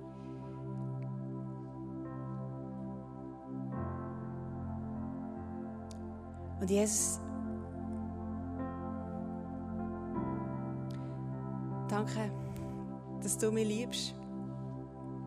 [6.60, 7.20] Und Jesus,
[11.88, 12.28] danke,
[13.22, 14.16] dass du mich liebst.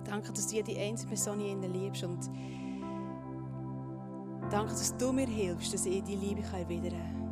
[0.03, 2.03] Danke, dass du jede einzelne Person hier liebst.
[2.03, 2.29] Und
[4.51, 7.24] danke, dass du mir hilfst, dass ich die Liebe erwidern kann.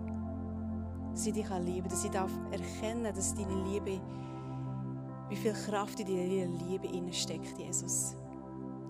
[1.14, 2.32] Dass ich dich lieben dass ich darf
[3.14, 4.02] dass deine Liebe,
[5.30, 8.16] wie viel Kraft in deiner Liebe steckt, Jesus.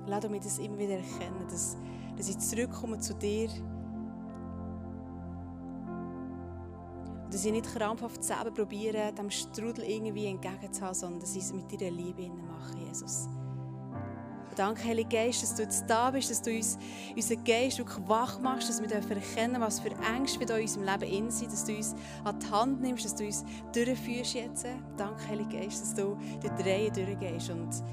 [0.07, 1.77] Lass mich das immer wieder erkennen, dass,
[2.17, 3.49] dass ich zurückkomme zu dir
[7.33, 11.71] dass ich nicht krampfhaft selber probiere, dem Strudel irgendwie entgegenzuhalten, sondern dass ich es mit
[11.71, 13.27] deiner Liebe mache, Jesus.
[14.55, 16.77] Danke, Heilige Geist, dass du jetzt da bist, dass du uns,
[17.15, 21.13] unseren Geist wirklich wach machst, dass wir erkennen was für Ängste wir in unserem Leben
[21.13, 23.43] in sind, dass du uns an die Hand nimmst, dass du uns
[23.73, 24.65] durchführst jetzt.
[24.97, 27.83] Danke, Heilige Geist, dass du die Reihe durchgehst und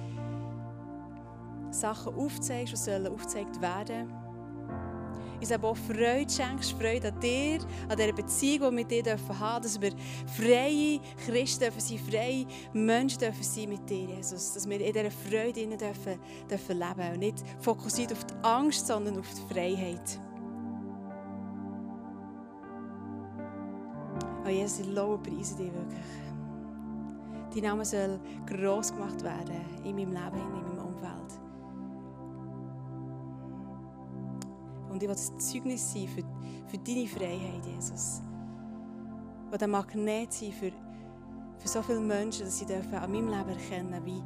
[1.71, 4.20] Sachen aufzeigst, die sollen aufgezeigt werden
[5.41, 9.03] uns aber auch Freude schenkst, Freude an dir, an dieser Beziehung, die wir mit dir
[9.03, 9.93] dürfen dass wir
[10.27, 14.55] freie Christen dürfen sein, freie Menschen dürfen sein mit dir, Jesus.
[14.55, 16.19] Dass wir in dieser Freude dürfen,
[16.49, 20.21] dürfen leben und nicht fokussiert auf die Angst, sondern auf die Freiheit.
[24.45, 26.01] Oh Jesus, ich lobe preise dich wirklich.
[27.55, 31.50] Dein Name soll gross gemacht werden in meinem Leben, in meinem Umfeld.
[34.91, 36.23] Und ich will das Zeugnis sein für,
[36.67, 38.23] für deine Freiheit, Jesus.
[39.47, 40.73] Ich will ein Magnet sein für,
[41.59, 44.23] für so viele Menschen, dass sie dürfen an meinem Leben erkennen wie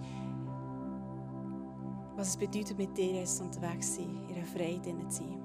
[2.17, 5.43] was es bedeutet, mit dir Jesus unterwegs zu sein, in einer Freiheit zu sein.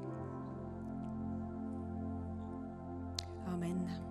[3.47, 4.09] Amen.